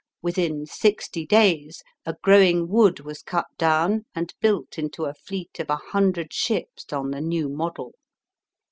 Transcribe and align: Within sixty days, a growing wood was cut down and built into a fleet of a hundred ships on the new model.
Within 0.23 0.65
sixty 0.65 1.27
days, 1.27 1.83
a 2.07 2.15
growing 2.23 2.67
wood 2.67 3.01
was 3.01 3.21
cut 3.21 3.45
down 3.59 4.07
and 4.15 4.33
built 4.41 4.79
into 4.79 5.05
a 5.05 5.13
fleet 5.13 5.59
of 5.59 5.69
a 5.69 5.75
hundred 5.75 6.33
ships 6.33 6.91
on 6.91 7.11
the 7.11 7.21
new 7.21 7.47
model. 7.47 7.93